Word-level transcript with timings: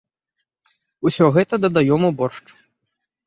Усё 1.09 1.25
гэта 1.37 1.53
дадаём 1.65 2.01
у 2.09 2.11
боршч. 2.21 2.45